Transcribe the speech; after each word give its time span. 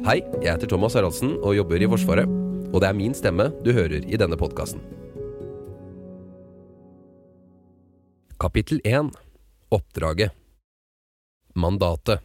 Hei, 0.00 0.22
jeg 0.40 0.54
heter 0.54 0.70
Thomas 0.70 0.94
Haraldsen 0.96 1.34
og 1.44 1.52
jobber 1.58 1.82
i 1.84 1.86
Forsvaret. 1.92 2.28
Og 2.72 2.80
det 2.80 2.86
er 2.88 2.96
min 2.96 3.12
stemme 3.12 3.50
du 3.60 3.68
hører 3.76 4.00
i 4.00 4.16
denne 4.16 4.38
podkasten. 4.40 4.80
Kapittel 8.40 8.80
1 8.80 9.10
Oppdraget 9.76 10.32
Mandatet 11.52 12.24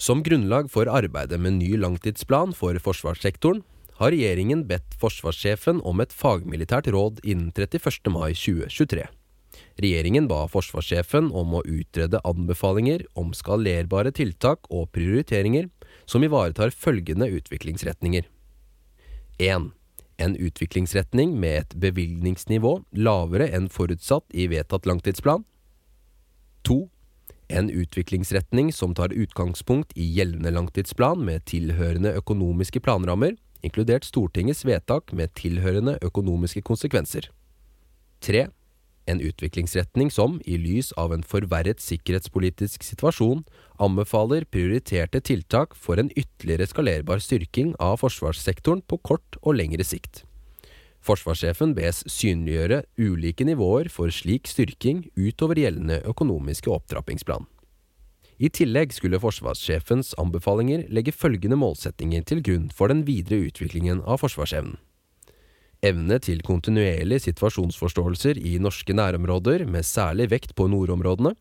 Som 0.00 0.24
grunnlag 0.24 0.72
for 0.72 0.88
arbeidet 0.88 1.36
med 1.36 1.58
ny 1.58 1.74
langtidsplan 1.76 2.56
for 2.56 2.80
forsvarssektoren 2.80 3.60
har 4.00 4.16
regjeringen 4.16 4.64
bedt 4.64 4.96
forsvarssjefen 4.96 5.84
om 5.84 6.00
et 6.00 6.16
fagmilitært 6.16 6.88
råd 6.96 7.20
innen 7.28 7.52
31. 7.52 8.08
mai 8.08 8.32
2023. 8.32 9.04
Regjeringen 9.84 10.32
ba 10.32 10.46
forsvarssjefen 10.48 11.28
om 11.36 11.58
å 11.58 11.64
utrede 11.68 12.24
anbefalinger 12.24 13.04
om 13.20 13.36
skalerbare 13.36 14.16
tiltak 14.16 14.64
og 14.72 14.88
prioriteringer 14.96 15.68
som 16.06 16.24
ivaretar 16.24 16.70
følgende 16.70 17.28
utviklingsretninger. 17.28 18.26
1. 19.38 19.70
En 20.16 20.36
utviklingsretning 20.36 21.34
med 21.40 21.58
et 21.60 21.74
bevilgningsnivå 21.82 22.78
lavere 22.96 23.50
enn 23.52 23.68
forutsatt 23.68 24.24
i 24.32 24.46
vedtatt 24.48 24.86
langtidsplan. 24.88 25.44
2. 26.64 26.78
En 27.48 27.70
utviklingsretning 27.70 28.72
som 28.72 28.94
tar 28.94 29.14
utgangspunkt 29.14 29.92
i 29.94 30.06
gjeldende 30.16 30.50
langtidsplan 30.50 31.20
med 31.24 31.44
tilhørende 31.46 32.14
økonomiske 32.18 32.80
planrammer, 32.80 33.36
inkludert 33.62 34.06
Stortingets 34.06 34.64
vedtak 34.66 35.12
med 35.12 35.34
tilhørende 35.38 35.98
økonomiske 36.02 36.62
konsekvenser. 36.66 37.28
3 38.24 38.46
en 39.06 39.20
utviklingsretning 39.22 40.10
som, 40.10 40.38
i 40.44 40.58
lys 40.60 40.92
av 41.00 41.14
en 41.14 41.24
forverret 41.26 41.82
sikkerhetspolitisk 41.82 42.84
situasjon, 42.86 43.44
anbefaler 43.82 44.46
prioriterte 44.50 45.22
tiltak 45.24 45.76
for 45.78 46.00
en 46.00 46.10
ytterligere 46.14 46.68
skalerbar 46.70 47.22
styrking 47.22 47.74
av 47.82 48.00
forsvarssektoren 48.02 48.82
på 48.86 48.98
kort 49.06 49.38
og 49.42 49.58
lengre 49.58 49.86
sikt. 49.86 50.24
Forsvarssjefen 51.06 51.76
bes 51.76 52.02
synliggjøre 52.10 52.80
ulike 52.98 53.46
nivåer 53.46 53.90
for 53.92 54.10
slik 54.10 54.50
styrking 54.50 55.04
utover 55.14 55.60
gjeldende 55.62 56.00
økonomiske 56.10 56.72
opptrappingsplan. 56.72 57.46
I 58.36 58.50
tillegg 58.52 58.92
skulle 58.92 59.20
forsvarssjefens 59.22 60.12
anbefalinger 60.20 60.84
legge 60.92 61.14
følgende 61.14 61.56
målsettinger 61.56 62.26
til 62.26 62.42
grunn 62.44 62.66
for 62.74 62.92
den 62.92 63.06
videre 63.06 63.46
utviklingen 63.48 64.02
av 64.04 64.20
forsvarsevnen 64.24 64.76
evne 65.86 66.18
til 66.22 66.42
kontinuerlig 66.44 67.20
situasjonsforståelser 67.24 68.38
i 68.38 68.56
norske 68.62 68.94
nærområder 68.96 69.66
med 69.70 69.86
særlig 69.86 70.28
vekt 70.32 70.54
på 70.58 70.66
nordområdene, 70.72 71.34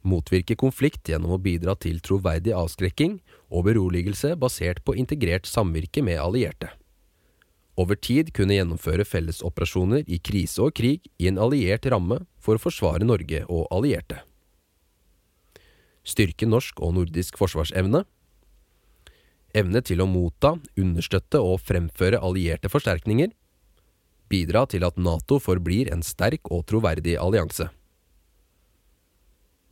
motvirke 0.00 0.56
konflikt 0.56 1.10
gjennom 1.10 1.36
å 1.36 1.40
bidra 1.42 1.74
til 1.76 2.00
troverdig 2.04 2.54
avskrekking 2.56 3.18
og 3.50 3.66
beroligelse 3.68 4.32
basert 4.40 4.80
på 4.84 4.96
integrert 4.96 5.48
samvirke 5.48 6.04
med 6.04 6.20
allierte. 6.22 6.70
Over 7.80 7.96
tid 7.96 8.32
kunne 8.36 8.56
gjennomføre 8.56 9.06
fellesoperasjoner 9.08 10.08
i 10.08 10.18
krise 10.20 10.60
og 10.64 10.74
krig 10.76 11.06
i 11.20 11.28
en 11.30 11.40
alliert 11.40 11.86
ramme 11.88 12.22
for 12.40 12.56
å 12.56 12.62
forsvare 12.62 13.06
Norge 13.06 13.44
og 13.48 13.68
allierte. 13.72 14.20
Styrke 16.04 16.48
norsk 16.48 16.80
og 16.80 16.96
nordisk 16.96 17.38
forsvarsevne. 17.40 18.02
Evne 19.56 19.82
til 19.84 20.02
å 20.02 20.08
motta, 20.08 20.54
understøtte 20.78 21.40
og 21.42 21.60
fremføre 21.64 22.20
allierte 22.24 22.70
forsterkninger 22.72 23.32
bidra 24.30 24.64
til 24.70 24.86
at 24.86 24.98
Nato 24.98 25.40
forblir 25.42 25.90
en 25.92 26.04
sterk 26.06 26.50
og 26.54 26.64
troverdig 26.70 27.16
allianse. 27.18 27.68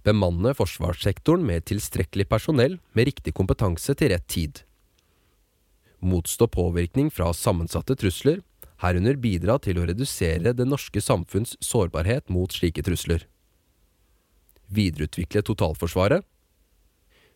Bemanne 0.06 0.54
forsvarssektoren 0.56 1.44
med 1.44 1.66
tilstrekkelig 1.68 2.28
personell 2.30 2.78
med 2.96 3.10
riktig 3.10 3.34
kompetanse 3.36 3.94
til 3.98 4.12
rett 4.14 4.26
tid. 4.30 4.62
Motstå 5.98 6.46
påvirkning 6.54 7.10
fra 7.10 7.32
sammensatte 7.34 7.96
trusler, 7.98 8.40
herunder 8.78 9.18
bidra 9.18 9.58
til 9.58 9.80
å 9.80 9.86
redusere 9.88 10.54
det 10.54 10.66
norske 10.68 11.02
samfunns 11.02 11.56
sårbarhet 11.64 12.30
mot 12.30 12.54
slike 12.54 12.84
trusler. 12.86 13.26
Videreutvikle 14.70 15.42
totalforsvaret. 15.42 16.22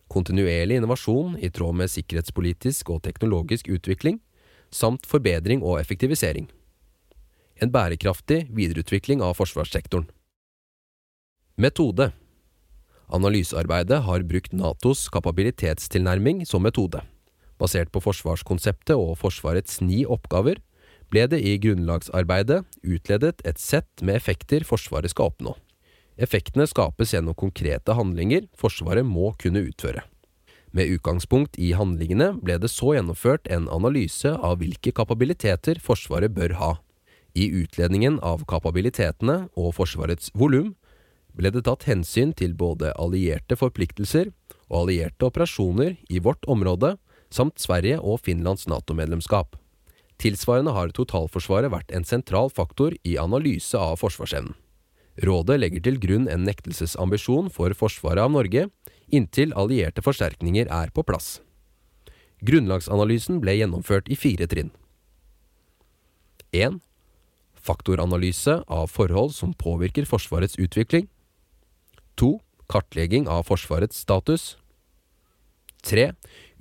Kontinuerlig 0.07 0.79
innovasjon 0.79 1.35
i 1.43 1.51
tråd 1.51 1.77
med 1.81 1.91
sikkerhetspolitisk 1.91 2.93
og 2.93 3.03
teknologisk 3.03 3.67
utvikling, 3.71 4.21
samt 4.71 5.07
forbedring 5.09 5.61
og 5.61 5.81
effektivisering 5.81 6.47
en 7.61 7.71
bærekraftig 7.73 8.47
videreutvikling 8.53 9.21
av 9.21 9.37
forsvarssektoren. 9.39 10.07
Metode 11.57 12.11
Analysearbeidet 13.13 13.99
har 14.07 14.23
brukt 14.25 14.55
Natos 14.57 15.05
kapabilitetstilnærming 15.13 16.45
som 16.49 16.63
metode. 16.65 17.03
Basert 17.61 17.91
på 17.93 18.01
forsvarskonseptet 18.01 18.95
og 18.97 19.19
Forsvarets 19.21 19.81
ni 19.85 20.01
oppgaver 20.03 20.57
ble 21.13 21.27
det 21.29 21.43
i 21.45 21.59
grunnlagsarbeidet 21.61 22.63
utledet 22.81 23.43
et 23.45 23.61
sett 23.61 24.01
med 24.01 24.17
effekter 24.17 24.65
Forsvaret 24.65 25.13
skal 25.13 25.29
oppnå. 25.29 25.53
Effektene 26.17 26.65
skapes 26.69 27.13
gjennom 27.13 27.37
konkrete 27.37 27.93
handlinger 27.97 28.47
Forsvaret 28.57 29.05
må 29.05 29.33
kunne 29.41 29.61
utføre. 29.67 30.01
Med 30.73 30.89
utgangspunkt 30.89 31.59
i 31.61 31.75
handlingene 31.77 32.31
ble 32.41 32.57
det 32.57 32.71
så 32.73 32.95
gjennomført 32.95 33.45
en 33.53 33.67
analyse 33.69 34.31
av 34.33 34.57
hvilke 34.61 34.93
kapabiliteter 34.95 35.77
Forsvaret 35.81 36.33
bør 36.33 36.57
ha. 36.57 36.71
I 37.33 37.49
utledningen 37.49 38.19
av 38.21 38.43
kapabilitetene 38.49 39.47
og 39.57 39.73
Forsvarets 39.79 40.29
volum 40.37 40.75
ble 41.33 41.49
det 41.53 41.63
tatt 41.65 41.87
hensyn 41.89 42.33
til 42.37 42.53
både 42.53 42.91
allierte 43.01 43.57
forpliktelser 43.57 44.29
og 44.69 44.83
allierte 44.83 45.25
operasjoner 45.25 45.97
i 46.13 46.21
vårt 46.21 46.45
område, 46.45 46.95
samt 47.33 47.57
Sverige 47.57 47.97
og 47.97 48.21
Finlands 48.21 48.67
NATO-medlemskap. 48.69 49.57
Tilsvarende 50.21 50.75
har 50.75 50.93
totalforsvaret 50.93 51.73
vært 51.73 51.89
en 51.91 52.05
sentral 52.05 52.53
faktor 52.53 52.93
i 53.01 53.17
analyse 53.17 53.77
av 53.77 53.97
forsvarsevnen. 54.03 54.53
Rådet 55.25 55.59
legger 55.59 55.81
til 55.85 55.99
grunn 56.01 56.29
en 56.29 56.45
nektelsesambisjon 56.45 57.51
for 57.53 57.73
forsvaret 57.77 58.21
av 58.23 58.31
Norge 58.33 58.67
inntil 59.13 59.53
allierte 59.57 60.01
forsterkninger 60.05 60.69
er 60.73 60.93
på 60.93 61.03
plass. 61.05 61.35
Grunnlagsanalysen 62.45 63.41
ble 63.41 63.57
gjennomført 63.59 64.09
i 64.09 64.17
fire 64.17 64.49
trinn. 64.49 64.71
1 66.53 66.81
faktoranalyse 67.63 68.59
av 68.67 68.87
forhold 68.91 69.33
som 69.35 69.53
påvirker 69.53 70.05
Forsvarets 70.05 70.59
utvikling. 70.59 71.07
2. 72.19 72.39
Kartlegging 72.69 73.27
av 73.27 73.43
Forsvarets 73.47 73.97
status. 73.97 74.57
3. 75.83 76.13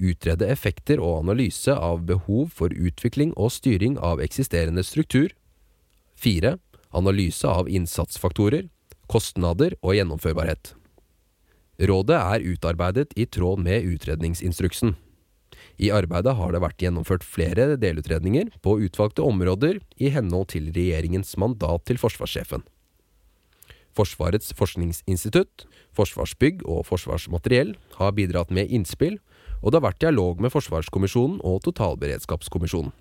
Utrede 0.03 0.49
effekter 0.51 1.01
og 1.03 1.23
analyse 1.23 1.75
av 1.75 2.03
behov 2.07 2.51
for 2.55 2.75
utvikling 2.75 3.35
og 3.37 3.53
styring 3.55 3.99
av 3.99 4.23
eksisterende 4.23 4.83
struktur. 4.87 5.31
4. 6.19 6.57
Analyse 6.93 7.49
av 7.49 7.71
innsatsfaktorer, 7.71 8.69
kostnader 9.07 9.77
og 9.81 9.97
gjennomførbarhet. 9.97 10.75
Rådet 11.83 12.19
er 12.19 12.45
utarbeidet 12.53 13.15
i 13.17 13.27
tråd 13.27 13.63
med 13.63 13.87
utredningsinstruksen. 13.95 14.95
I 15.81 15.91
arbeidet 15.95 16.35
har 16.37 16.53
det 16.53 16.61
vært 16.63 16.83
gjennomført 16.83 17.25
flere 17.25 17.77
delutredninger 17.81 18.53
på 18.65 18.77
utvalgte 18.85 19.25
områder 19.25 19.81
i 19.97 20.13
henhold 20.13 20.51
til 20.53 20.69
regjeringens 20.75 21.35
mandat 21.41 21.87
til 21.89 22.01
forsvarssjefen. 22.01 22.65
Forsvarets 23.93 24.55
forskningsinstitutt, 24.57 25.67
Forsvarsbygg 25.93 26.63
og 26.65 26.87
Forsvarsmateriell 26.89 27.75
har 27.99 28.15
bidratt 28.17 28.53
med 28.55 28.71
innspill, 28.73 29.19
og 29.61 29.73
det 29.73 29.81
har 29.81 29.89
vært 29.91 30.01
dialog 30.01 30.41
med 30.41 30.53
Forsvarskommisjonen 30.55 31.43
og 31.45 31.61
Totalberedskapskommisjonen. 31.67 32.95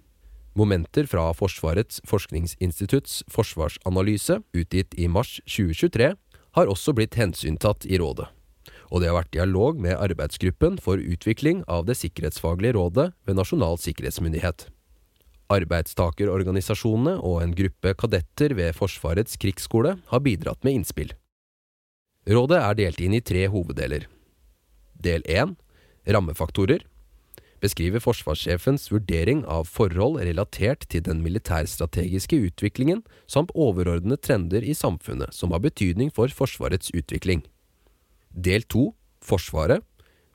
Momenter 0.60 1.08
fra 1.08 1.30
Forsvarets 1.32 2.02
forskningsinstitutts 2.12 3.22
forsvarsanalyse, 3.32 4.42
utgitt 4.52 4.98
i 5.00 5.08
mars 5.08 5.38
2023, 5.48 6.12
har 6.60 6.68
også 6.68 6.92
blitt 6.92 7.16
hensyntatt 7.16 7.88
i 7.88 7.96
rådet 8.02 8.28
og 8.92 9.02
det 9.02 9.08
har 9.08 9.18
vært 9.22 9.32
dialog 9.34 9.80
med 9.80 9.96
arbeidsgruppen 9.96 10.78
for 10.84 11.00
utvikling 11.00 11.64
av 11.72 11.88
det 11.88 11.96
sikkerhetsfaglige 12.02 12.76
rådet 12.76 13.08
ved 13.28 13.40
Nasjonal 13.40 13.80
sikkerhetsmyndighet. 13.80 14.68
Arbeidstakerorganisasjonene 15.52 17.18
og 17.24 17.42
en 17.44 17.56
gruppe 17.56 17.96
kadetter 18.00 18.56
ved 18.56 18.76
Forsvarets 18.76 19.40
krigsskole 19.40 19.98
har 20.12 20.24
bidratt 20.24 20.64
med 20.68 20.80
innspill. 20.80 21.16
Rådet 22.28 22.60
er 22.60 22.78
delt 22.78 23.02
inn 23.02 23.16
i 23.18 23.24
tre 23.24 23.48
hoveddeler. 23.52 24.06
Del 25.02 25.24
1 25.26 25.56
Rammefaktorer 26.12 26.84
beskriver 27.62 28.02
forsvarssjefens 28.02 28.88
vurdering 28.92 29.44
av 29.46 29.68
forhold 29.70 30.20
relatert 30.22 30.88
til 30.90 31.04
den 31.06 31.22
militærstrategiske 31.26 32.40
utviklingen 32.50 33.04
samt 33.30 33.54
overordnede 33.54 34.22
trender 34.22 34.66
i 34.66 34.76
samfunnet 34.78 35.34
som 35.38 35.54
har 35.54 35.64
betydning 35.64 36.10
for 36.14 36.32
Forsvarets 36.34 36.94
utvikling. 36.98 37.44
Del 38.34 38.64
to, 38.64 38.92
Forsvaret, 39.22 39.84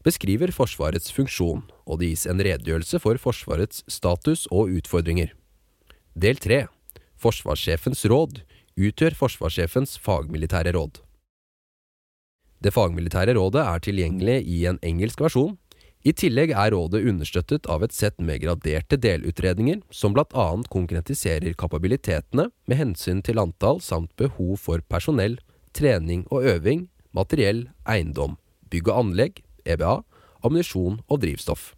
beskriver 0.06 0.52
Forsvarets 0.54 1.10
funksjon, 1.10 1.64
og 1.86 2.00
det 2.00 2.12
gis 2.12 2.26
en 2.30 2.42
redegjørelse 2.42 3.00
for 3.02 3.18
Forsvarets 3.18 3.82
status 3.90 4.46
og 4.52 4.70
utfordringer. 4.78 5.32
Del 6.14 6.38
tre, 6.40 6.66
Forsvarssjefens 7.20 8.04
råd, 8.08 8.42
utgjør 8.76 9.16
forsvarssjefens 9.16 9.96
fagmilitære 10.04 10.74
råd. 10.76 11.00
Det 12.60 12.72
fagmilitære 12.72 13.36
rådet 13.36 13.62
er 13.62 13.82
tilgjengelig 13.84 14.42
i 14.48 14.64
en 14.70 14.80
engelsk 14.84 15.20
versjon, 15.20 15.56
I 16.06 16.12
tillegg 16.14 16.52
er 16.54 16.70
rådet 16.70 17.00
understøttet 17.10 17.64
av 17.66 17.82
et 17.82 17.90
sett 17.90 18.20
med 18.22 18.38
graderte 18.44 18.94
delutredninger 18.94 19.80
som 19.90 20.12
bl.a. 20.14 20.44
konkretiserer 20.70 21.56
kapabilitetene 21.58 22.44
med 22.70 22.78
hensyn 22.78 23.24
til 23.26 23.40
antall 23.42 23.80
samt 23.82 24.12
behov 24.14 24.54
for 24.62 24.84
personell, 24.86 25.34
trening 25.74 26.22
og 26.30 26.46
øving, 26.46 26.86
materiell, 27.14 27.66
eiendom, 27.86 28.36
bygg 28.72 28.90
og 28.90 29.00
anlegg, 29.04 29.42
EBA, 29.66 30.00
ammunisjon 30.46 31.00
og 31.06 31.22
drivstoff. 31.22 31.72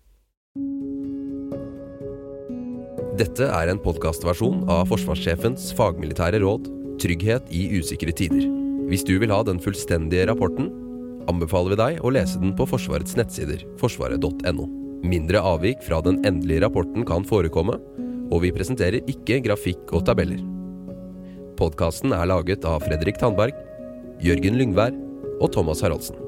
Dette 3.19 3.49
er 3.51 3.71
en 3.73 3.81
podkastversjon 3.83 4.69
av 4.71 4.87
forsvarssjefens 4.93 5.73
fagmilitære 5.75 6.39
råd 6.45 6.69
Trygghet 6.99 7.51
i 7.55 7.65
usikre 7.79 8.11
tider. 8.15 8.43
Hvis 8.91 9.05
du 9.07 9.15
vil 9.23 9.31
ha 9.31 9.39
den 9.47 9.61
fullstendige 9.63 10.27
rapporten, 10.31 10.71
anbefaler 11.31 11.75
vi 11.75 11.79
deg 11.79 11.99
å 12.03 12.13
lese 12.15 12.41
den 12.43 12.55
på 12.59 12.67
Forsvarets 12.67 13.15
nettsider, 13.19 13.63
forsvaret.no. 13.79 14.67
Mindre 15.07 15.43
avvik 15.47 15.85
fra 15.87 16.01
den 16.03 16.19
endelige 16.27 16.65
rapporten 16.65 17.07
kan 17.07 17.27
forekomme, 17.29 17.77
og 18.29 18.43
vi 18.43 18.51
presenterer 18.55 19.05
ikke 19.07 19.39
grafikk 19.45 19.93
og 19.95 20.07
tabeller. 20.09 20.43
Podkasten 21.59 22.15
er 22.17 22.27
laget 22.31 22.67
av 22.67 22.83
Fredrik 22.87 23.21
Tandberg, 23.23 23.55
Jørgen 24.25 24.59
Lyngvær 24.59 24.95
og 25.41 25.53
Thomas 25.53 25.81
Haraldsen. 25.81 26.28